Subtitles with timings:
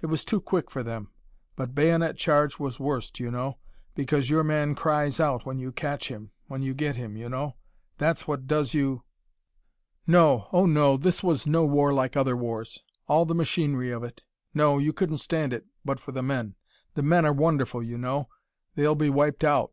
[0.00, 1.12] It was too quick for them
[1.54, 3.58] But bayonet charge was worst, you know.
[3.94, 7.54] Because your man cries out when you catch him, when you get him, you know.
[7.96, 9.04] That's what does you....
[10.08, 12.82] "No, oh no, this was no war like other wars.
[13.06, 14.22] All the machinery of it.
[14.54, 16.56] No, you couldn't stand it, but for the men.
[16.94, 18.28] The men are wonderful, you know.
[18.74, 19.68] They'll be wiped out....